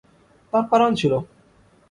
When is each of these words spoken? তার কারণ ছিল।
তার 0.53 0.63
কারণ 0.71 0.91
ছিল। 0.95 1.13